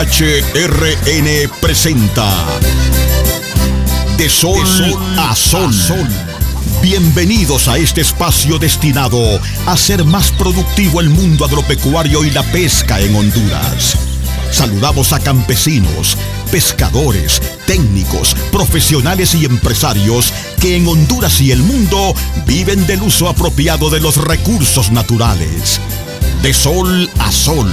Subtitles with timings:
[0.00, 2.26] HRN presenta
[4.16, 4.58] De Sol,
[5.18, 5.74] a Sol.
[6.80, 9.20] Bienvenidos a este espacio destinado
[9.66, 13.98] a hacer más productivo el mundo agropecuario y la pesca en Honduras.
[14.50, 16.16] Saludamos a campesinos,
[16.50, 20.32] pescadores, técnicos, profesionales y empresarios
[20.62, 22.14] que en Honduras y el mundo
[22.46, 25.78] viven del uso apropiado de los recursos naturales.
[26.42, 27.68] De sol a sol,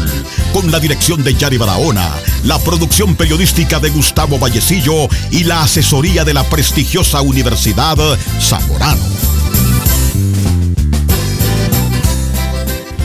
[0.52, 2.12] con la dirección de Yari Barahona,
[2.44, 7.96] la producción periodística de Gustavo Vallecillo y la asesoría de la prestigiosa Universidad
[8.42, 9.02] Zamorano.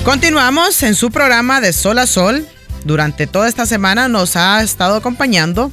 [0.05, 2.45] Continuamos en su programa de Sol a Sol.
[2.85, 5.71] Durante toda esta semana nos ha estado acompañando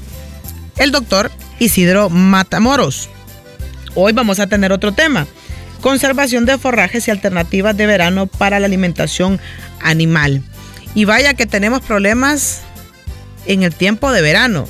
[0.77, 3.09] el doctor Isidro Matamoros.
[3.95, 5.25] Hoy vamos a tener otro tema,
[5.79, 9.39] conservación de forrajes y alternativas de verano para la alimentación
[9.81, 10.43] animal.
[10.95, 12.61] Y vaya que tenemos problemas
[13.45, 14.67] en el tiempo de verano,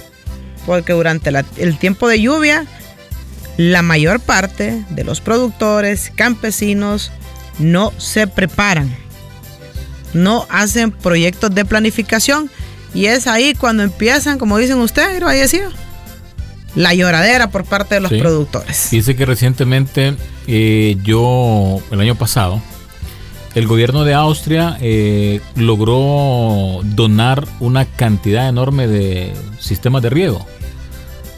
[0.65, 2.65] porque durante el tiempo de lluvia,
[3.57, 7.11] la mayor parte de los productores, campesinos,
[7.57, 8.95] no se preparan,
[10.13, 12.49] no hacen proyectos de planificación.
[12.93, 15.21] Y es ahí cuando empiezan, como dicen ustedes,
[16.75, 18.89] la lloradera por parte de los productores.
[18.91, 20.15] Dice que recientemente
[20.51, 22.59] eh, yo, el año pasado,
[23.53, 30.43] el gobierno de Austria eh, logró donar una cantidad enorme de sistemas de riego.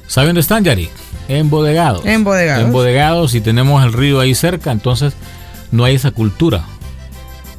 [0.08, 0.88] ¿Saben dónde están, Yari?
[1.28, 2.06] Embodegados.
[2.06, 2.64] Embodegados.
[2.64, 5.14] Embodegados y tenemos el río ahí cerca, entonces
[5.72, 6.64] no hay esa cultura.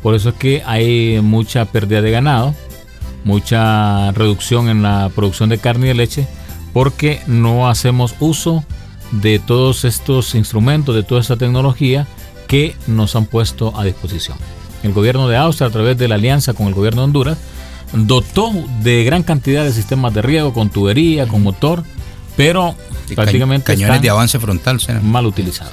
[0.03, 2.55] Por eso es que hay mucha pérdida de ganado,
[3.25, 6.27] mucha reducción en la producción de carne y de leche
[6.72, 8.81] porque no hacemos uso de
[9.47, 12.07] todos estos instrumentos, de toda esta tecnología
[12.49, 14.37] que nos han puesto a disposición.
[14.83, 17.39] El gobierno de Austria, a través de la alianza con el gobierno de Honduras,
[17.93, 18.53] dotó
[18.83, 21.85] de gran cantidad de sistemas de riego con tubería, con motor,
[22.37, 22.75] pero
[23.15, 25.72] prácticamente cañones de avance frontal mal utilizados.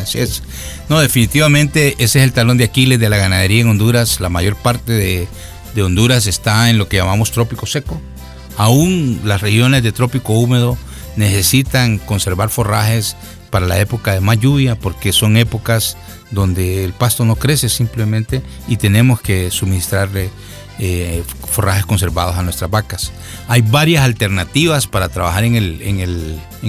[0.00, 0.42] así es.
[0.88, 4.20] No, definitivamente ese es el talón de Aquiles de la ganadería en Honduras.
[4.20, 5.28] La mayor parte de,
[5.74, 8.00] de Honduras está en lo que llamamos trópico seco.
[8.56, 10.76] Aún las regiones de trópico húmedo
[11.18, 13.16] necesitan conservar forrajes
[13.50, 15.96] para la época de más lluvia porque son épocas
[16.30, 20.30] donde el pasto no crece simplemente y tenemos que suministrarle
[20.78, 23.12] eh, forrajes conservados a nuestras vacas.
[23.48, 26.00] Hay varias alternativas para trabajar en el, en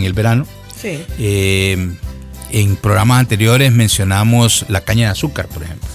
[0.03, 0.47] el, verano.
[0.83, 1.95] Eh,
[2.51, 5.87] en programas anteriores mencionamos la caña de azúcar, por ejemplo.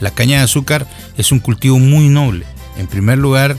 [0.00, 0.86] La caña de azúcar
[1.18, 2.46] es un cultivo muy noble.
[2.78, 3.58] En primer lugar,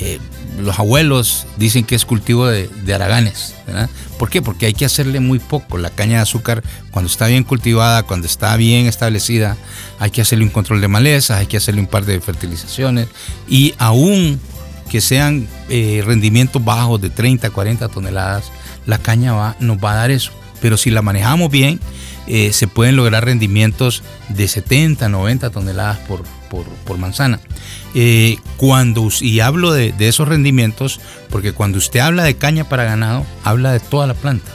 [0.00, 0.18] eh,
[0.58, 3.54] los abuelos dicen que es cultivo de, araganes.
[4.18, 4.42] ¿Por qué?
[4.42, 5.78] Porque hay que hacerle muy poco.
[5.78, 9.56] La caña de azúcar, cuando está bien cultivada, cuando está bien establecida,
[9.98, 13.08] hay que hacerle un control de malezas, hay que hacerle un par de fertilizaciones.
[13.48, 14.40] Y aún
[14.88, 18.52] que sean eh, rendimientos bajos de 30, 40 toneladas,
[18.86, 20.32] la caña va, nos va a dar eso.
[20.60, 21.80] Pero si la manejamos bien,
[22.26, 27.40] eh, se pueden lograr rendimientos de 70, 90 toneladas por, por, manzana.
[27.94, 33.26] Eh, cuando, y hablo de, esos rendimientos, porque cuando usted habla de caña para ganado,
[33.42, 34.50] habla de toda la planta.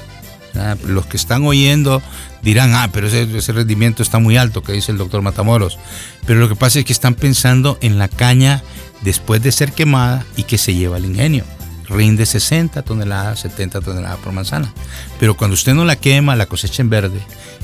[0.85, 2.01] Los que están oyendo
[2.41, 5.77] dirán, ah, pero ese, ese, rendimiento está muy alto, que dice el doctor Matamoros.
[6.25, 8.63] Pero lo que pasa es que están pensando en la caña
[9.01, 11.45] después de ser quemada y que se lleva al ingenio
[11.89, 14.71] rinde 60 toneladas, 70 toneladas por manzana.
[15.19, 17.19] Pero cuando usted no la quema, la cosecha en verde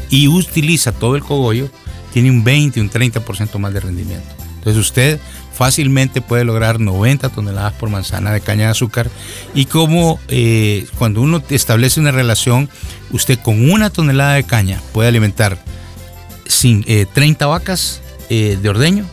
[0.09, 1.69] y utiliza todo el cogollo,
[2.13, 4.27] tiene un 20, un 30% más de rendimiento.
[4.55, 5.19] Entonces usted
[5.53, 9.09] fácilmente puede lograr 90 toneladas por manzana de caña de azúcar
[9.53, 12.69] y como eh, cuando uno establece una relación,
[13.11, 15.63] usted con una tonelada de caña puede alimentar
[16.45, 19.05] sin, 30 eh, vacas eh, de ordeño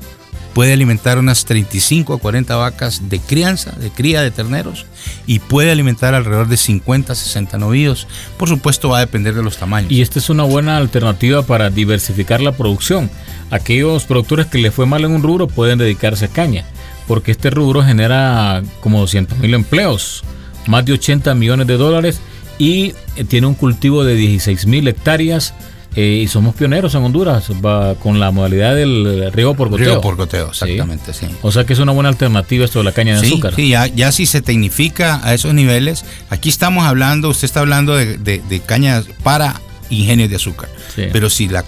[0.55, 4.87] puede alimentar unas 35 a 40 vacas de crianza, de cría de terneros,
[5.27, 8.07] y puede alimentar alrededor de 50 a 60 novillos.
[8.37, 9.91] Por supuesto va a depender de los tamaños.
[9.91, 13.11] Y esta es una buena alternativa para diversificar la producción.
[13.51, 16.65] Aquellos productores que les fue mal en un rubro pueden dedicarse a caña,
[17.07, 20.23] porque este rubro genera como 200 mil empleos,
[20.67, 22.21] más de 80 millones de dólares
[22.59, 22.95] y
[23.29, 25.55] tiene un cultivo de 16 mil hectáreas
[25.95, 29.87] eh, y somos pioneros en Honduras va, con la modalidad del riego por goteo.
[29.87, 31.27] Riego por goteo, exactamente, ¿Sí?
[31.43, 33.55] O sea que es una buena alternativa esto de la caña de azúcar.
[33.55, 37.95] Sí, ya, ya si se tecnifica a esos niveles, aquí estamos hablando, usted está hablando
[37.95, 39.61] de, de, caña para
[39.91, 40.71] ingenios de azúcar.
[40.97, 41.65] Pero si la,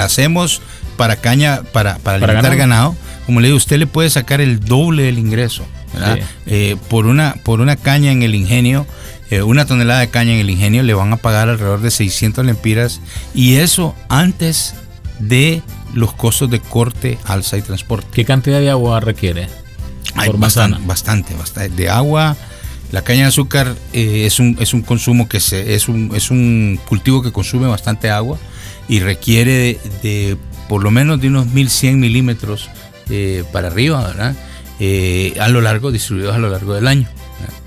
[0.00, 0.62] hacemos
[0.96, 2.96] para caña, para, para, alimentar ganado.
[3.26, 5.66] como le digo, usted le puede sacar el doble del ingreso.
[6.46, 8.86] Eh, por, una, por una caña en el ingenio
[9.30, 12.44] eh, una tonelada de caña en el ingenio le van a pagar alrededor de 600
[12.44, 13.00] lempiras
[13.34, 14.74] y eso antes
[15.18, 15.62] de
[15.94, 18.08] los costos de corte, alza y transporte.
[18.12, 19.48] ¿Qué cantidad de agua requiere?
[20.14, 21.74] Hay bastante, bastante, bastante.
[21.74, 22.36] De agua
[22.92, 26.30] La caña de azúcar eh, es, un, es un consumo que se, es, un, es
[26.30, 28.38] un cultivo que consume bastante agua
[28.88, 30.36] y requiere de,
[30.68, 32.70] por lo menos de unos 1100 milímetros
[33.10, 34.36] eh, para arriba, ¿verdad?
[34.78, 37.08] Eh, a lo largo, distribuidos a lo largo del año.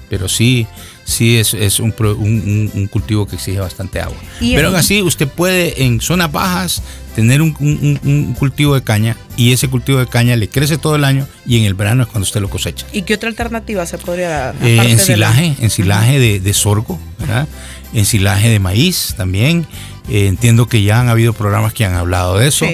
[0.10, 0.68] Pero sí,
[1.10, 4.18] sí es, es un, un, cultivo que exige bastante agua.
[4.40, 6.82] Pero aún así, usted puede en zonas bajas
[7.16, 11.28] tener un, cultivo de caña y ese cultivo de caña le crece todo el año
[11.46, 12.86] y en el verano es cuando usted lo cosecha.
[12.94, 14.56] ¿Y qué otra alternativa se podría dar?
[14.64, 17.48] Eh, ensilaje, ensilaje de, de, sorgo, ¿verdad?
[17.94, 19.66] ensilaje de maíz también.
[20.10, 22.66] Eh, entiendo que ya han habido programas que han hablado de eso,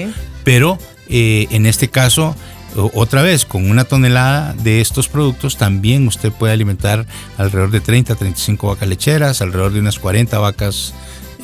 [0.44, 0.78] pero
[1.08, 2.36] eh, en este caso
[2.76, 7.06] otra vez, con una tonelada de estos productos también usted puede alimentar
[7.38, 10.92] alrededor de 30 a 35 vacas lecheras, alrededor de unas 40 vacas,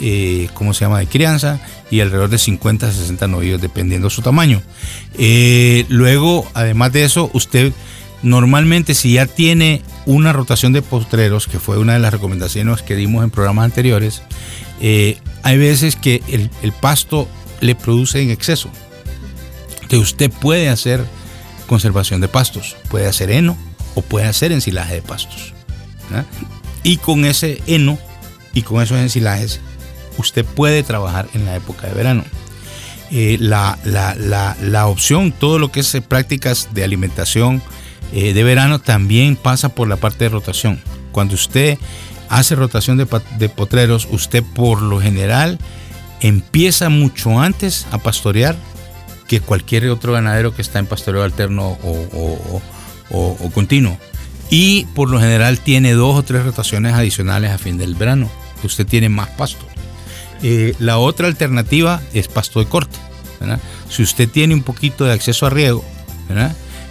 [0.01, 4.21] eh, ¿cómo se llama?, de crianza y alrededor de 50 a 60 novillos dependiendo su
[4.21, 4.63] tamaño.
[5.17, 7.73] Eh, luego, además de eso, usted
[8.23, 12.95] normalmente si ya tiene una rotación de postreros, que fue una de las recomendaciones que
[12.95, 14.23] dimos en programas anteriores,
[14.81, 17.27] eh, hay veces que el, el pasto
[17.61, 18.69] le produce en exceso.
[19.89, 21.05] Que usted puede hacer
[21.73, 22.77] conservación de pastos.
[22.91, 23.57] Puede hacer heno
[23.95, 25.55] o puede hacer ensilaje de pastos.
[26.83, 27.99] Y con ese heno
[28.53, 29.61] y con esos ensilajes,
[30.19, 32.25] usted puede trabajar en la época de verano.
[33.11, 37.63] Eh, la, la, opción, todo lo que es eh, prácticas de alimentación
[38.13, 40.79] eh, de verano también pasa por la parte de rotación.
[41.11, 41.79] Cuando usted
[42.29, 45.59] hace rotación de potreros, usted por lo general
[46.21, 48.57] empieza mucho antes a pastorear
[49.33, 53.97] que cualquier otro ganadero que está en pastoreo alterno o, continuo.
[54.51, 58.31] Y por lo general tiene dos o tres rotaciones adicionales a fin del verano.
[58.63, 59.65] Usted tiene más pasto.
[60.43, 62.99] Eh, la otra alternativa es pasto de corte.
[63.89, 65.83] Si usted tiene un poquito de acceso a riego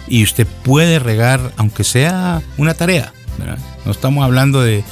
[0.08, 3.12] y usted puede regar, aunque sea una tarea,
[3.84, 4.82] no estamos hablando de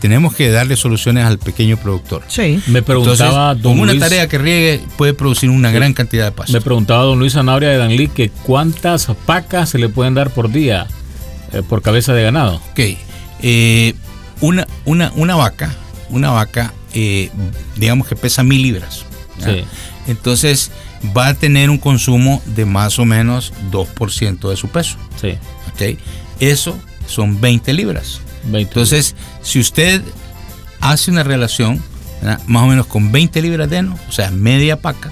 [0.00, 2.22] tenemos que darle soluciones al pequeño productor.
[2.28, 2.62] Sí.
[2.66, 6.52] Me preguntaba don una tarea que riegue puede producir una gran cantidad de pasto.
[6.52, 10.50] Me preguntaba don Luis Anabria de Danlí que cuántas pacas se le pueden dar por
[10.50, 10.86] día
[11.52, 12.56] eh, por cabeza de ganado.
[12.70, 12.80] Ok.
[13.42, 13.94] Eh,
[14.40, 15.74] una, una, una vaca,
[16.10, 17.30] una vaca, eh,
[17.76, 19.04] digamos que pesa mil libras.
[19.38, 19.64] Sí.
[20.06, 20.70] Entonces
[21.16, 24.96] va a tener un consumo de más o menos 2% de su peso.
[25.20, 25.38] Sí.
[25.72, 25.98] Ok.
[26.40, 28.20] Eso son 20 libras.
[28.52, 30.02] Entonces, si usted
[30.80, 31.82] hace una relación
[32.46, 35.10] más o menos con 20 libras de heno, o sea, media paca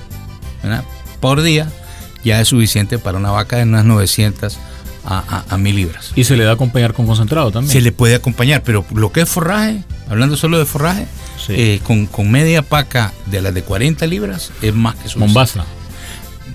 [1.20, 1.70] por día,
[2.24, 4.58] ya es suficiente para una vaca de unas 900
[5.06, 6.12] a, a, 1000 libras.
[6.16, 7.72] Y se le da a acompañar con concentrado también.
[7.72, 11.06] Se le puede acompañar, pero lo que es forraje, hablando solo de forraje,
[11.48, 15.26] eh, con, media paca de las de 40 libras es más que suficiente.
[15.26, 15.64] Mombasa.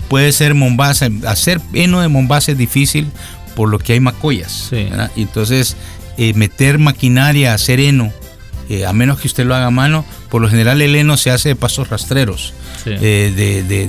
[0.08, 1.08] Puede ser Mombasa.
[1.26, 3.08] Hacer heno de Mombasa es difícil
[3.54, 4.68] por lo que hay macollas.
[4.70, 4.88] Sí.
[5.16, 5.76] Entonces,
[6.22, 8.12] eh, meter maquinaria, hacer heno,
[8.68, 11.30] eh, a menos que usted lo haga a mano, por lo general el heno se
[11.30, 12.52] hace de pasos rastreros,
[12.84, 13.32] eh,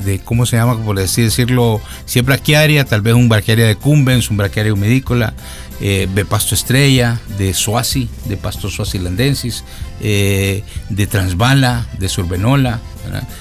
[0.02, 0.82] de, ¿cómo se llama?
[0.82, 5.34] Por así decirlo, si es braquiaria, tal vez un braquiaria de cumbens, un braquiaria humidícola,
[5.82, 9.66] de pasto estrella, de suazi, de pasto suazilandensis,
[10.00, 12.80] de transbala, de surbenola,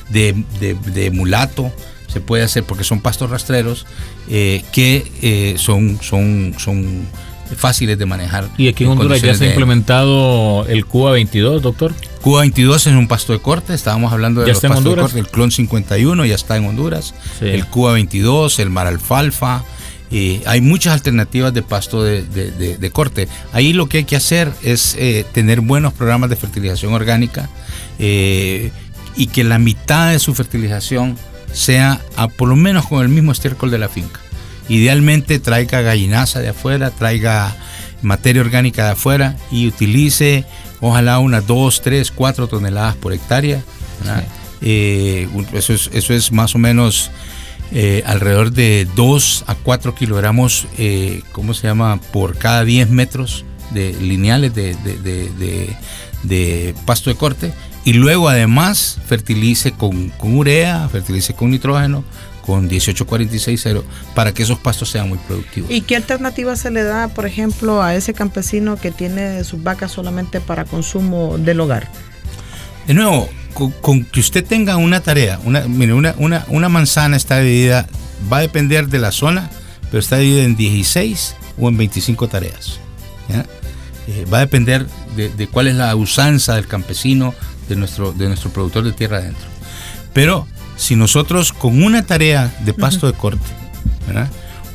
[0.08, 1.72] de, mulato,
[2.08, 3.86] se puede hacer porque son pastos rastreros
[4.26, 7.06] que son, son, son
[7.56, 8.48] fáciles de manejar.
[8.56, 11.92] ¿Y aquí en, Honduras ya se ha implementado el Cuba 22, doctor?
[12.20, 15.28] Cuba 22 es un pasto de corte, estábamos hablando de los pastos de corte, el
[15.28, 19.64] clon 51 ya está en Honduras, el Cuba 22, el mar alfalfa,
[20.12, 23.28] eh, hay muchas alternativas de pasto de, corte.
[23.52, 27.48] Ahí lo que hay que hacer es eh, tener buenos programas de fertilización orgánica
[27.98, 28.72] eh,
[29.16, 31.16] y que la mitad de su fertilización
[31.52, 32.00] sea
[32.36, 34.19] por lo menos con el mismo estiércol de la finca.
[34.70, 37.56] Idealmente traiga gallinaza de afuera, traiga
[38.02, 40.44] materia orgánica de afuera y utilice
[40.80, 43.64] ojalá unas 2, 3, 4 toneladas por hectárea.
[44.62, 47.10] Eh, eso, es, más o menos
[47.72, 52.00] eh, alrededor de 2 a 4 kilogramos, eh, ¿cómo se llama?
[52.12, 54.76] Por cada 10 metros de lineales de,
[56.86, 57.52] pasto de corte.
[57.84, 62.04] Y luego además fertilice con urea, fertilice con nitrógeno,
[62.44, 63.66] con 1846
[64.14, 65.70] para que esos pastos sean muy productivos.
[65.70, 69.92] ¿Y qué alternativa se le da, por ejemplo, a ese campesino que tiene sus vacas
[69.92, 71.88] solamente para consumo del hogar?
[72.86, 76.14] De nuevo, con, que usted tenga una tarea, una, mire, una,
[76.48, 77.86] una, manzana está dividida,
[78.32, 79.50] va a depender de la zona,
[79.90, 82.80] pero está dividida en 16 o en 25 tareas.
[84.08, 87.34] Eh, va a depender de, de, cuál es la usanza del campesino,
[87.68, 89.46] de nuestro, de nuestro productor de tierra adentro.
[90.12, 90.46] Pero
[90.80, 93.44] si nosotros con una tarea de pasto de corte,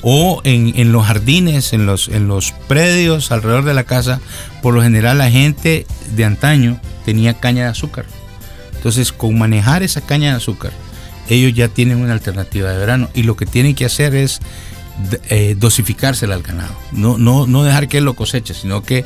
[0.03, 4.21] O en, en los jardines, en los, en los predios alrededor de la casa,
[4.61, 8.05] por lo general la gente de antaño tenía caña de azúcar.
[8.75, 10.73] Entonces, con manejar esa caña de azúcar,
[11.27, 14.41] ellos ya tienen una alternativa de verano y lo que tienen que hacer es
[15.29, 16.75] eh, dosificársela al ganado.
[16.91, 19.05] No, no, no dejar que él lo coseche, sino que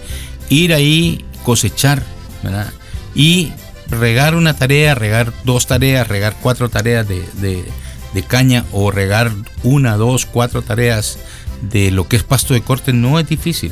[0.50, 2.04] ir ahí, cosechar,
[2.44, 2.74] ¿verdad?
[3.16, 3.54] Y
[3.90, 7.24] regar una tarea, regar dos tareas, regar cuatro tareas de,
[8.14, 9.32] de, caña o regar
[9.64, 11.20] una, dos, cuatro tareas
[11.62, 13.72] de lo que es pasto de corte no es difícil.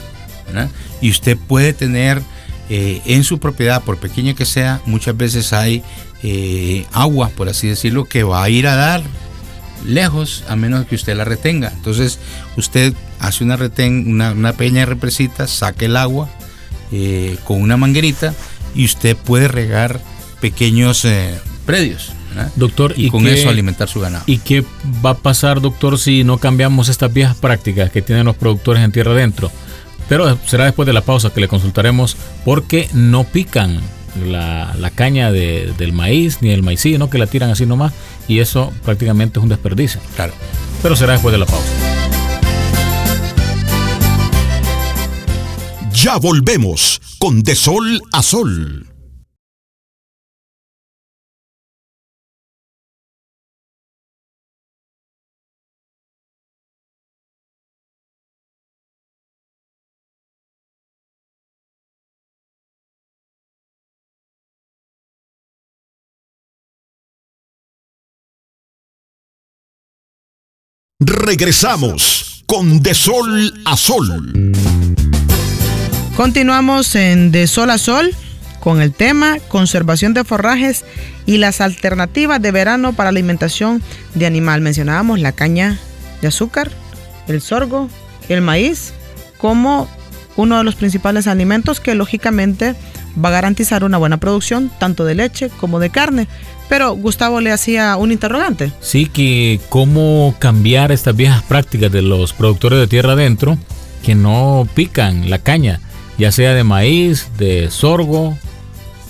[1.01, 2.21] Y usted puede tener
[2.69, 5.83] eh, en su propiedad, por pequeña que sea, muchas veces hay
[6.23, 9.03] eh, agua, por así decirlo, que va a ir a dar
[9.85, 11.71] lejos a menos que usted la retenga.
[11.73, 12.19] Entonces
[12.55, 16.29] usted hace una, reten, una, pequeña represita, saque el agua
[16.91, 18.33] eh, con una manguerita
[18.75, 20.01] y usted puede regar
[20.41, 22.13] pequeños eh, predios.
[22.55, 24.23] Doctor, y, con eso alimentar su ganado.
[24.27, 24.63] ¿Y qué
[25.03, 28.91] va a pasar, doctor, si no cambiamos estas viejas prácticas que tienen los productores en
[28.91, 29.51] tierra adentro?
[30.07, 33.81] Pero será después de la pausa que le consultaremos porque no pican
[34.25, 37.09] la, caña del maíz ni el maíz, ¿no?
[37.09, 37.93] que la tiran así nomás
[38.27, 39.99] y eso prácticamente es un desperdicio.
[40.15, 40.33] Claro.
[40.81, 41.67] Pero será después de la pausa.
[45.91, 48.87] Ya volvemos con De Sol a Sol.
[70.99, 74.46] Regresamos con De Sol a Sol.
[76.17, 78.09] Continuamos en De Sol a Sol
[78.59, 80.83] con el tema conservación de forrajes
[81.27, 83.83] y las alternativas de verano para alimentación
[84.15, 84.61] de animal.
[84.61, 85.77] Mencionábamos la caña
[86.23, 86.71] de azúcar,
[87.27, 87.87] el sorgo,
[88.29, 88.93] el maíz
[89.37, 89.87] como
[90.37, 92.73] uno de los principales alimentos que lógicamente
[93.23, 96.27] va a garantizar una buena producción tanto de leche como de carne.
[96.67, 98.71] Pero Gustavo le hacía un interrogante.
[98.81, 103.59] Sí, que cómo cambiar estas viejas prácticas de los productores de tierra adentro
[104.03, 105.79] que no pican la caña,
[106.17, 108.37] ya sea de maíz, de sorgo,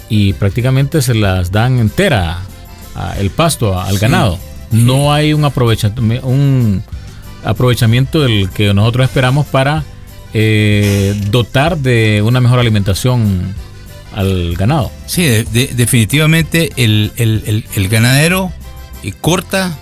[0.09, 2.39] y prácticamente se las dan entera
[3.19, 4.39] el pasto al ganado.
[4.71, 6.83] No hay un aprovechamiento, un
[7.43, 9.83] aprovechamiento del que nosotros esperamos para
[10.33, 13.55] eh, dotar de una mejor alimentación
[14.13, 14.91] al ganado.
[15.05, 18.51] Sí, definitivamente el, ganadero
[19.03, 19.77] eh, corta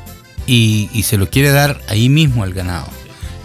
[0.45, 2.87] y, se lo quiere dar ahí mismo al ganado.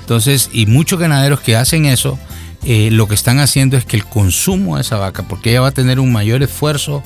[0.01, 2.19] Entonces, y muchos ganaderos que hacen eso,
[2.65, 5.69] eh, lo que están haciendo es que el consumo de esa vaca, porque ella va
[5.69, 7.03] a tener un mayor esfuerzo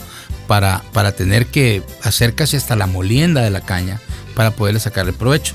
[0.46, 4.00] para, para tener que hacer casi hasta la molienda de la caña
[4.34, 5.54] para poderle sacar el provecho.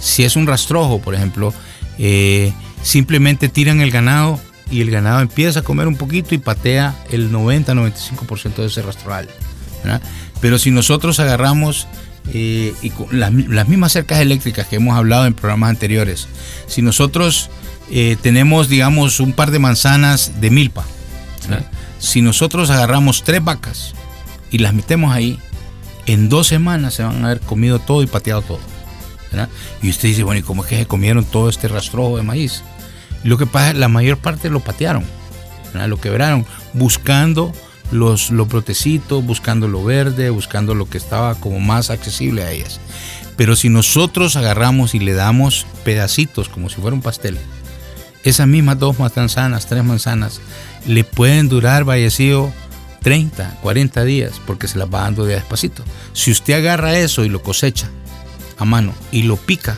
[0.00, 1.52] Si es un rastrojo, por ejemplo,
[1.98, 2.52] eh,
[2.82, 4.38] simplemente tiran el ganado
[4.70, 9.28] y el ganado empieza a comer un poquito y patea el 90-95% de ese rastral.
[10.40, 11.86] Pero si nosotros agarramos
[12.32, 16.28] eh, y las, mismas cercas eléctricas que hemos hablado en programas anteriores,
[16.66, 17.50] si nosotros
[17.90, 20.84] eh, tenemos, digamos, un par de manzanas de milpa,
[21.98, 23.94] si nosotros agarramos tres vacas
[24.50, 25.38] y las metemos ahí,
[26.06, 28.60] en dos semanas se van a haber comido todo y pateado todo.
[29.82, 32.62] Y usted dice, bueno, ¿y cómo es que se comieron todo este rastrojo de maíz?
[33.24, 35.04] Lo que pasa, la mayor parte lo patearon,
[35.74, 37.52] lo quebraron, buscando
[37.90, 42.80] los, los brotecitos, buscando lo verde, buscando lo que estaba como más accesible a ellas.
[43.36, 47.38] Pero si nosotros agarramos y le damos pedacitos como si fuera un pastel,
[48.28, 50.40] esas mismas dos manzanas, tres manzanas,
[50.86, 52.52] le pueden durar, vallecido,
[53.02, 55.84] 30, 40 días, porque se las va dando de despacito.
[56.12, 57.88] Si usted agarra eso y lo cosecha
[58.58, 59.76] a mano y lo pica,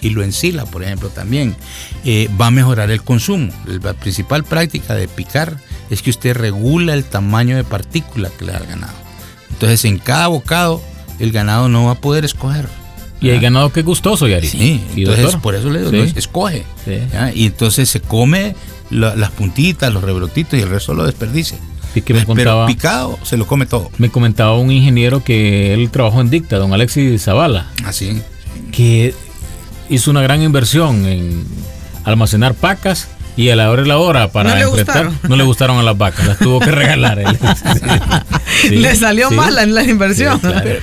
[0.00, 1.54] y lo ensila, por ejemplo, también,
[2.04, 3.52] eh, va a mejorar el consumo.
[3.66, 5.56] La principal práctica de picar
[5.90, 8.94] es que usted regula el tamaño de partícula que le da al ganado.
[9.50, 10.82] Entonces, en cada bocado,
[11.18, 12.68] el ganado no va a poder escoger.
[13.20, 14.48] Y hay ganado que es gustoso, Yari.
[14.48, 16.64] Sí, entonces por eso le digo, escoge.
[17.34, 18.54] Y entonces se come
[18.90, 21.58] las puntitas, los rebrotitos y el resto lo desperdicia.
[22.34, 23.90] Pero picado se lo come todo.
[23.98, 27.66] Me comentaba un ingeniero que él trabajó en Dicta, don Alexis Zavala.
[27.84, 28.20] Así.
[28.20, 29.12] Ah, que
[29.88, 31.44] hizo una gran inversión en
[32.04, 33.08] almacenar pacas
[33.40, 35.96] y a la hora y la hora para no enfrentar, no le gustaron a las
[35.96, 37.38] vacas, las tuvo que regalar él.
[38.70, 40.38] le salió mal en la inversión.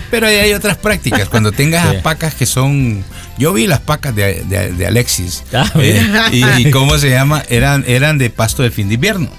[0.10, 1.30] pero, hay otras prácticas.
[1.30, 3.04] Cuando tengas pacas que son.
[3.38, 5.44] Yo vi las pacas de, Alexis.
[5.54, 6.04] Ah, eh,
[6.58, 9.30] y, cómo se llama, eran, eran de pasto de fin de invierno.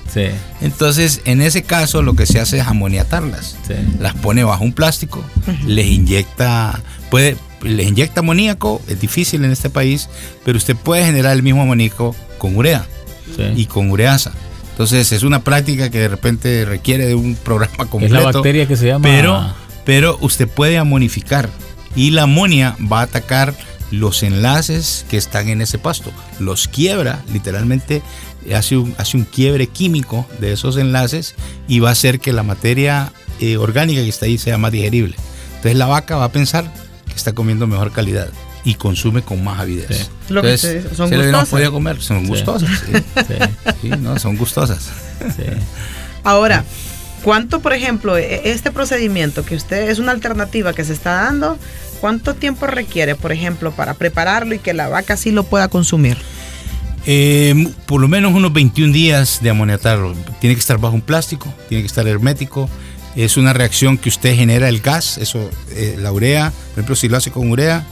[0.61, 3.57] Entonces, en ese caso, lo que se hace es amoniatarlas.
[3.99, 5.25] Las pone bajo un plástico,
[5.67, 6.81] les inyecta.
[7.11, 10.09] Puede, les inyecta amoníaco, es difícil en este país,
[10.45, 12.87] pero usted puede generar el mismo amoníaco con urea
[13.39, 13.63] Sí.
[13.63, 14.33] y con ureasa.
[14.73, 18.15] Entonces es una práctica que de repente requiere de un programa es completo.
[18.15, 19.03] la bacteria que se llama.
[19.03, 19.55] Pero,
[19.85, 21.49] pero usted puede amonificar
[21.97, 23.55] y la amonia va a atacar
[23.91, 26.13] los enlaces que están en ese pasto.
[26.39, 28.03] Los quiebra, literalmente
[28.55, 31.35] hace un, hace un quiebre químico de esos enlaces
[31.67, 35.17] y va a hacer que la materia eh, orgánica que está ahí sea más digerible.
[35.57, 36.73] Entonces la vaca va a pensar
[37.07, 38.29] que está comiendo mejor calidad
[38.65, 39.89] y consume con más avidez.
[39.97, 40.05] Sí.
[40.29, 41.49] Lo que Entonces, se son hubiéramos gustosas.
[41.51, 42.27] podido comer, son Sí.
[42.29, 42.69] gustosas.
[42.71, 42.93] sí.
[43.27, 43.35] Sí,
[43.83, 44.91] Sí, no, son gustosas.
[45.37, 45.45] sí.
[46.25, 46.65] Ahora,
[47.23, 51.57] ¿cuánto, por ejemplo, e- este procedimiento que usted es una alternativa que se está dando,
[52.01, 56.17] cuánto tiempo requiere, por ejemplo, para prepararlo y que la vaca sí lo pueda consumir?
[57.07, 60.15] Eh, por lo menos unos 21 días de amoniatarlo.
[60.41, 62.69] Tiene que estar bajo un plástico, tiene que estar hermético.
[63.17, 67.09] Es una reacción que usted genera el gas, eso, eh, la urea, por ejemplo, si
[67.09, 67.87] lo hace con urea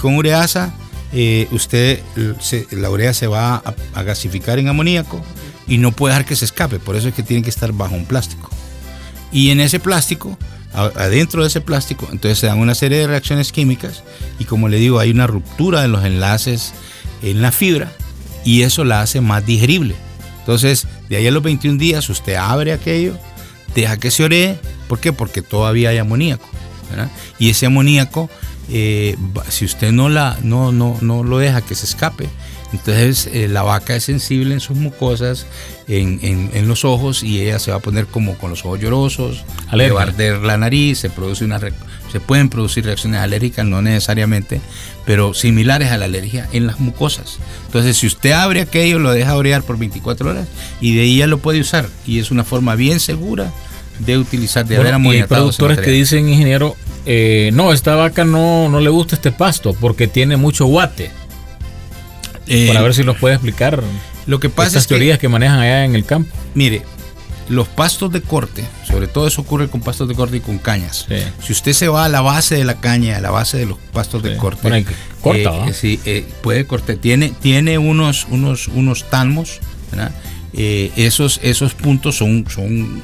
[0.00, 0.74] con ureasa,
[1.12, 2.00] eh, usted,
[2.40, 3.62] se- la urea se va
[3.94, 5.22] a, gasificar en amoníaco
[5.68, 7.94] y no puede dejar que se escape, por eso es que tiene que estar bajo
[7.94, 8.50] un plástico.
[9.32, 10.36] Y en ese plástico,
[10.72, 14.02] adentro de ese plástico, entonces se dan una serie de reacciones químicas
[14.38, 16.72] y como le digo, hay una ruptura de los enlaces
[17.22, 17.92] en la fibra
[18.44, 19.94] y eso la hace más digerible.
[20.40, 23.16] Entonces, de ahí a los 21 días usted abre aquello,
[23.74, 25.12] deja que se oree, ¿por qué?
[25.12, 26.48] Porque todavía hay amoníaco.
[27.38, 28.28] Y ese amoníaco,
[28.70, 29.16] eh,
[29.48, 32.28] si usted no, la, no, no, no lo deja que se escape,
[32.72, 35.46] entonces eh, la vaca es sensible en sus mucosas,
[35.88, 38.78] en, en- en los ojos, y ella se va a poner como con los ojos
[38.80, 43.66] llorosos, le va a arder la nariz, se, produce una, se pueden producir reacciones alérgicas,
[43.66, 44.60] no necesariamente,
[45.04, 47.38] pero similares a la alergia en las mucosas.
[47.66, 50.46] Entonces, si usted abre aquello, lo deja orear por 24 horas
[50.80, 51.88] y de ahí ya lo puede usar.
[52.06, 53.50] Y es una forma bien segura
[53.98, 58.68] de utilizar, de haber y hay productores que dicen, ingeniero, eh, no, esta vaca no,
[58.68, 61.10] no le gusta este pasto porque tiene mucho guate.
[62.46, 63.82] Eh, Para ver si nos puede explicar
[64.26, 66.30] lo que pasa estas es que, teorías que manejan allá en el campo.
[66.54, 66.82] mire,
[67.48, 71.06] los pastos de corte, sobre todo eso ocurre con pastos de corte y con cañas.
[71.08, 71.16] Sí.
[71.42, 73.76] Si usted se va a la base de la caña, a la base de los
[73.92, 74.88] pastos de corte, Bueno,
[75.20, 76.96] corta, eh, sí, eh, puede cortar.
[76.96, 79.58] Tiene, tiene unos, unos, unos talmos,
[79.90, 80.12] ¿verdad?
[80.52, 83.02] Eh, esos, esos puntos son, son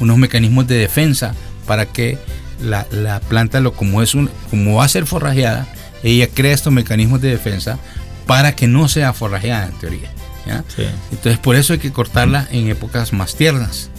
[0.00, 1.34] unos mecanismos de defensa
[1.66, 2.18] para que
[2.62, 5.66] la, la planta, lo, como, es un, como va a ser forrajeada,
[6.02, 7.78] ella crea estos mecanismos de defensa
[8.26, 10.10] para que no sea forrajeada en teoría.
[10.46, 10.64] ¿ya?
[10.74, 10.82] Sí.
[11.10, 13.90] Entonces por eso hay que cortarla en épocas más tiernas.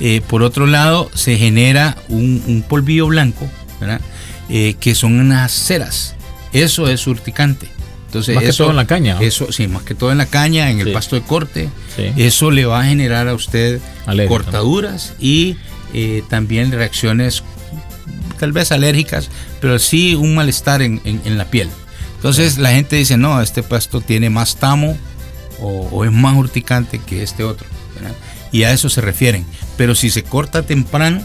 [0.00, 3.48] Eh, por otro lado, se genera un, un polvillo blanco,
[3.80, 4.00] ¿verdad?
[4.48, 6.16] Eh, que son unas ceras.
[6.52, 7.68] Eso es urticante.
[8.06, 9.20] Entonces, Más que eso, todo en la caña, ¿no?
[9.22, 10.92] Eso, sí, más que todo en la caña, en el Sí.
[10.92, 11.70] pasto de corte.
[11.96, 12.12] Sí.
[12.16, 13.80] Eso le va a generar a usted
[14.28, 15.56] cortaduras y
[15.94, 17.42] eh, también reacciones
[18.42, 19.28] tal vez alérgicas,
[19.60, 21.68] pero sí un malestar en, en- en la piel.
[22.16, 24.98] Entonces la gente dice, no, este pasto tiene más tamo
[25.60, 27.68] o, o es más urticante que este otro.
[27.94, 28.16] ¿verdad?
[28.50, 29.44] Y a eso se refieren.
[29.76, 31.22] Pero si se corta temprano,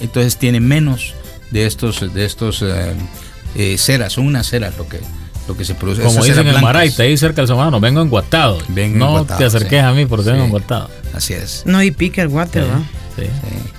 [0.00, 1.14] entonces tiene menos
[1.52, 2.92] de estos, de estos eh,
[3.54, 4.98] eh, ceras, son unas ceras lo que,
[5.46, 6.02] lo que se produce.
[6.02, 6.60] Como dicen en.
[6.60, 8.58] Maraita, ahí cerca del Samano, vengo enguatado.
[8.68, 9.86] Vengo no enguatado, te acerques sí.
[9.86, 10.30] a mí porque Sí.
[10.32, 10.90] vengo enguatado.
[11.14, 11.62] Así es.
[11.66, 12.78] No, y pica el guate, ¿va?
[12.78, 12.84] Sí.
[13.24, 13.30] Eh,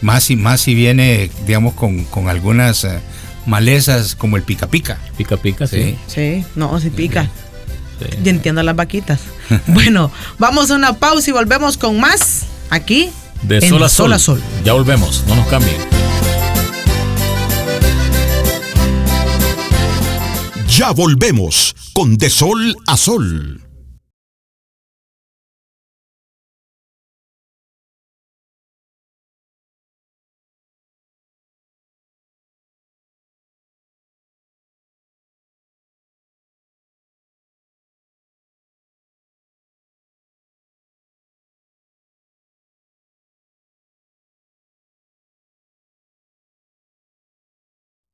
[0.02, 3.00] más si más si viene digamos con, con algunas eh,
[3.46, 5.98] malezas como el pica pica Pica pica, sí.
[6.08, 7.24] Sí, no, sí pica.
[8.00, 8.18] Sí.
[8.24, 9.20] Y entiendo las vaquitas.
[9.68, 13.10] bueno, vamos a una pausa y volvemos con más aquí
[13.42, 14.14] De en sol a De sol.
[14.14, 14.42] a Sol.
[14.64, 15.78] Ya volvemos, no nos cambien.
[20.78, 23.62] Ya volvemos con De Sol a Sol.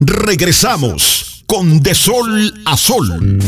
[0.01, 3.39] Regresamos con De Sol a Sol.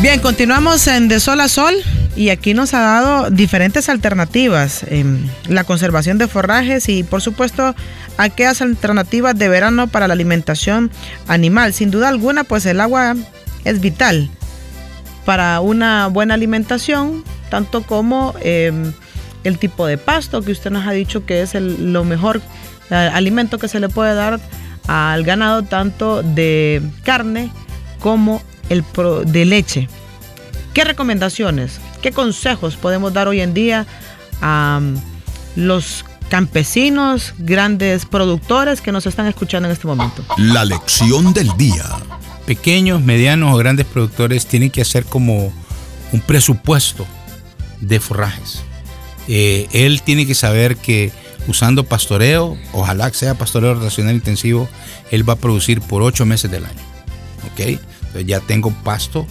[0.00, 1.74] Bien, continuamos en De Sol a Sol
[2.14, 4.84] y aquí nos ha dado diferentes alternativas.
[4.86, 7.74] em, la conservación de forrajes y por supuesto
[8.18, 10.92] aquellas alternativas de verano para la alimentación
[11.26, 11.72] animal.
[11.72, 13.16] Sin duda alguna, pues el agua
[13.64, 14.30] es vital
[15.24, 18.92] para una buena alimentación, tanto como em,
[19.42, 22.40] el tipo de pasto que usted nos ha dicho que es lo mejor
[22.90, 24.40] alimento que se le puede dar
[24.86, 27.50] al ganado, tanto de carne
[28.00, 29.88] como el pro- de leche.
[30.74, 33.86] ¿Qué recomendaciones, qué consejos podemos dar hoy en día
[34.42, 34.96] a mm,
[35.56, 40.22] los campesinos, grandes productores que nos están escuchando en este momento?
[40.36, 41.84] La lección del día.
[42.46, 45.52] Pequeños, medianos o grandes productores tienen que hacer como
[46.12, 47.06] un presupuesto
[47.80, 48.62] de forrajes.
[49.28, 51.10] Eh, él tiene que saber que
[51.48, 54.68] usando pastoreo, ojalá sea pastoreo rotacional intensivo,
[55.10, 56.80] él va a producir por ocho meses del año.
[57.52, 57.60] ¿Ok?
[57.60, 59.26] Entonces ya tengo pasto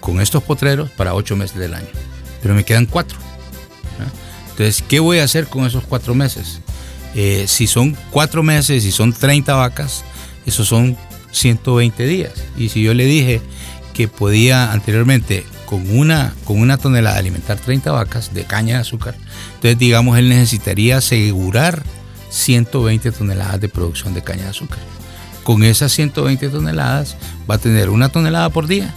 [0.00, 1.88] con estos potreros para ocho meses del año.
[2.42, 3.18] Pero me quedan cuatro.
[4.50, 6.60] Entonces, ¿qué voy a hacer con esos cuatro meses?
[7.14, 10.04] Eh, si son cuatro meses y son 30 vacas,
[10.46, 10.96] esos son
[11.30, 12.32] 120 días.
[12.56, 13.40] Y si yo le dije
[13.94, 19.14] que podía anteriormente con una, con una tonelada alimentar 30 vacas de caña de azúcar,
[19.56, 21.82] entonces digamos él necesitaría asegurar
[22.30, 24.78] 120 toneladas de producción de caña de azúcar.
[25.44, 28.94] Con esas 120 toneladas va a tener una tonelada por día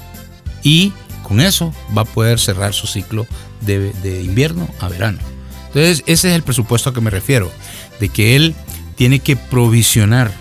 [0.63, 3.27] y con eso va a poder cerrar su ciclo
[3.59, 5.19] de, de invierno a verano.
[5.67, 7.51] Entonces, ese es el presupuesto a que me refiero,
[7.99, 8.55] de que él
[8.95, 10.31] tiene que provisionar,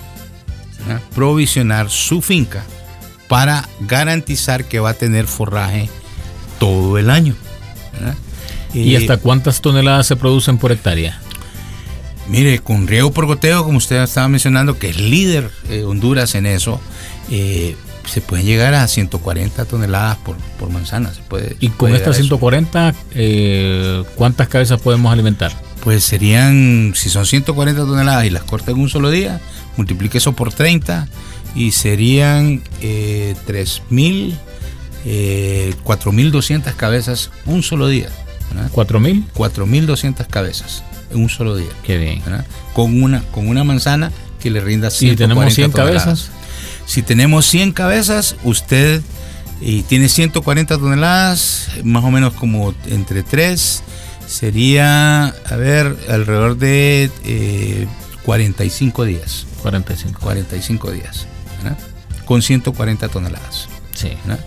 [1.13, 2.65] provisionar su finca
[3.27, 5.91] para garantizar que va a tener forraje
[6.61, 7.35] todo el año.
[8.73, 11.21] ¿Y hasta cuántas toneladas se producen por hectárea?
[12.29, 16.47] Mire, con riego por goteo, como usted estaba mencionando, que es líder eh, Honduras en
[16.47, 16.81] eso,
[17.29, 21.13] eh, se pueden llegar a 140 toneladas por, por manzana.
[21.13, 25.53] Se puede, y con estas 140, eh, ¿cuántas cabezas podemos alimentar?
[25.83, 29.41] Pues serían, si son 140 toneladas y las corta en un solo día,
[29.77, 31.09] multiplique eso por 30
[31.57, 34.35] y serían eh, 3.000,
[35.05, 38.09] eh, 4.200 cabezas un solo día.
[38.75, 39.25] ¿4.000?
[39.35, 40.83] 4.200 cabezas
[41.13, 41.71] en un solo día.
[41.85, 42.23] Qué bien.
[42.73, 46.05] Con una, con una manzana que le rinda 140 ¿Y tenemos 100 toneladas.
[46.05, 46.31] cabezas?
[46.87, 49.03] Si tenemos 100 cabezas, usted
[49.61, 53.83] y tiene 140 toneladas, más o menos como entre 3,
[54.27, 57.87] sería, a ver, alrededor de eh,
[58.25, 59.47] 45 días.
[59.63, 60.19] 45.
[60.21, 61.27] 45 días,
[61.63, 61.79] ¿verdad?
[62.25, 63.69] Con 140 toneladas.
[63.95, 64.13] Sí.
[64.25, 64.45] ¿verdad?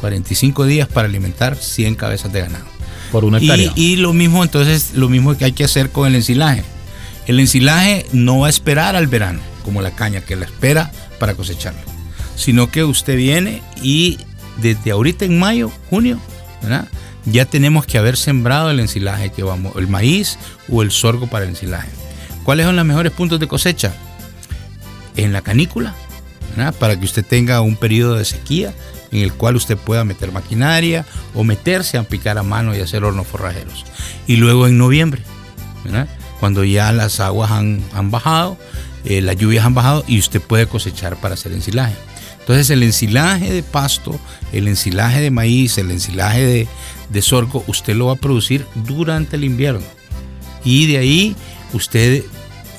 [0.00, 2.64] 45 días para alimentar 100 cabezas de ganado.
[3.12, 3.72] Por una Y, hectárea.
[3.76, 6.62] y lo mismo, entonces, lo mismo que hay que hacer con el ensilaje.
[7.26, 11.34] El ensilaje no va a esperar al verano, como la caña, que la espera para
[11.34, 11.80] cosecharlo,
[12.36, 14.18] sino que usted viene y
[14.58, 16.18] desde ahorita en mayo, junio,
[16.62, 16.88] ¿verdad?
[17.26, 20.38] ya tenemos que haber sembrado el ensilaje que vamos, el maíz
[20.70, 21.88] o el sorgo para el ensilaje.
[22.44, 23.92] ¿Cuáles son los mejores puntos de cosecha?
[25.16, 25.94] En la canícula,
[26.56, 26.74] ¿verdad?
[26.78, 28.72] para que usted tenga un periodo de sequía
[29.12, 33.04] en el cual usted pueda meter maquinaria o meterse a picar a mano y hacer
[33.04, 33.84] hornos forrajeros.
[34.26, 35.22] Y luego en noviembre,
[36.38, 38.56] cuando ya las aguas han, han bajado,
[39.04, 41.94] eh, las lluvias han bajado y usted puede cosechar para hacer ensilaje.
[42.40, 44.18] Entonces el ensilaje de pasto,
[44.52, 46.68] el ensilaje de maíz, el ensilaje de,
[47.10, 49.84] de sorgo, usted lo va a producir durante el invierno.
[50.64, 51.36] Y de ahí
[51.72, 52.24] usted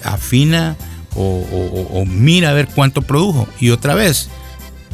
[0.03, 0.75] afina
[1.15, 3.47] o- o mira a ver cuánto produjo.
[3.59, 4.29] Y otra vez,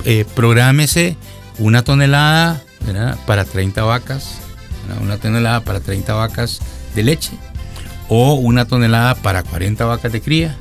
[0.05, 1.17] eh, prográmese
[1.59, 3.17] una tonelada ¿verdad?
[3.25, 4.35] para 30 vacas,
[4.87, 5.03] ¿verdad?
[5.03, 6.59] una tonelada para 30 vacas
[6.95, 7.31] de leche,
[8.09, 10.55] o una tonelada para 40 vacas de cría,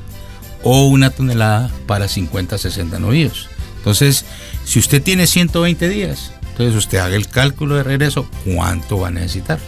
[0.63, 3.47] o una tonelada para 50, 60 novillos.
[3.77, 4.25] Entonces,
[4.65, 9.11] si usted tiene 120 días, entonces usted haga el cálculo de regreso, cuánto va a
[9.11, 9.59] necesitar.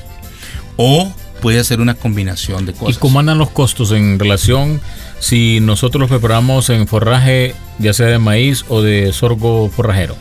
[0.76, 2.98] O puede hacer una combinación de ¿Y cosas.
[2.98, 4.82] cómo andan los costos en relación
[5.20, 10.16] si nosotros preparamos en forraje, ya sea de maíz o de sorgo forrajero?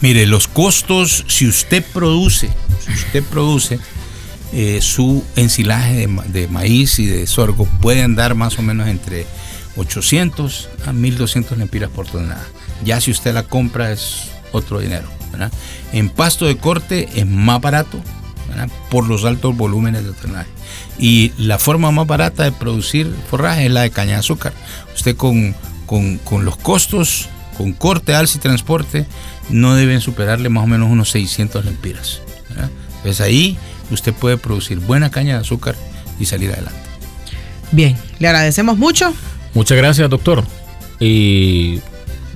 [0.00, 2.48] Mire, los costos, si usted produce,
[2.84, 3.80] si usted produce
[4.52, 9.26] eh, su ensilaje de, de maíz y de sorgo, puede andar más o menos entre
[9.76, 12.46] 800 a 1200 lempiras por tonelada.
[12.84, 15.08] Ya si usted la compra es otro dinero.
[15.92, 18.00] En pasto de corte es más barato
[18.48, 18.68] ¿verdad?
[18.90, 20.48] por los altos volúmenes de drenaje.
[20.98, 24.52] Y la forma más barata de producir forraje es la de caña de azúcar.
[24.94, 25.54] Usted con,
[25.86, 29.06] con, con los costos, con corte, alza y transporte,
[29.50, 32.20] no deben superarle más o menos unos 600 lempiras.
[32.48, 32.70] ¿verdad?
[32.98, 33.56] Entonces ahí
[33.90, 35.76] usted puede producir buena caña de azúcar
[36.18, 36.80] y salir adelante.
[37.70, 39.12] Bien, le agradecemos mucho.
[39.54, 40.44] Muchas gracias, doctor.
[41.00, 41.80] Y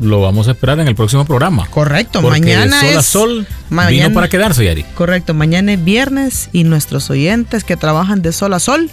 [0.02, 1.66] lo vamos a esperar en el próximo programa.
[1.70, 4.82] Correcto, Porque mañana Sol a Sol mañana- vino para quedarse, Yari.
[4.94, 8.90] Correcto, mañana es viernes y nuestros oyentes que trabajan de sol a sol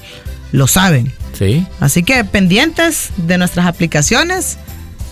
[0.52, 1.12] lo saben.
[1.38, 1.66] Sí.
[1.80, 4.58] Así que pendientes de nuestras aplicaciones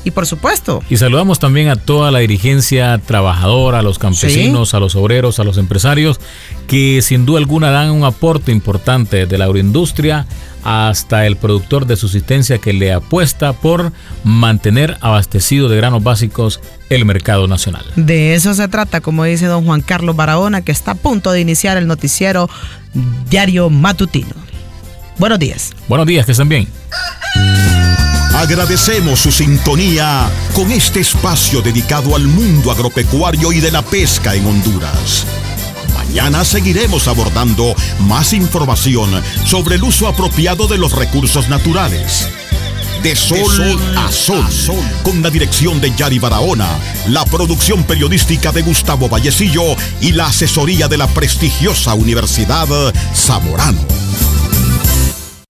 [0.08, 4.80] y por supuesto, Y saludamos también a toda la dirigencia trabajadora, a los campesinos, a
[4.80, 6.22] los obreros, a los empresarios,
[6.65, 10.26] que sin duda alguna dan un aporte importante de la agroindustria
[10.63, 13.91] hasta el productor de subsistencia que le apuesta por
[14.24, 17.84] mantener abastecido de granos básicos el mercado nacional.
[17.98, 21.41] de eso se trata, como dice don Juan Carlos Barahona, que está a punto de
[21.41, 22.50] iniciar el noticiero
[23.30, 24.36] diario matutino.
[25.17, 25.74] Buenos días.
[25.89, 26.67] Buenos días, que estén bien.
[28.38, 34.45] Agradecemos su sintonía con este espacio dedicado al mundo agropecuario y de la pesca en
[34.45, 35.26] Honduras.
[35.95, 42.30] Mañana seguiremos abordando más información sobre el uso apropiado de los recursos naturales.
[43.02, 44.45] De sol, a sol,
[45.02, 46.69] con la dirección de Yari Barahona,
[47.08, 52.67] la producción periodística de Gustavo Vallecillo y la asesoría de la prestigiosa Universidad
[53.15, 53.97] Zamorano.